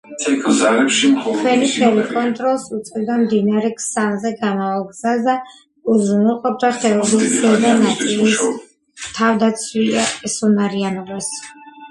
[1.41, 5.35] ქვენიფნევი კონტროლს უწევდა მდინარე ქსანზე გამავალ გზას და
[5.97, 8.39] უზრუნველყოფდა ხეობის ზედა ნაწილის
[9.21, 11.29] თავდაცვისუნარიანობას.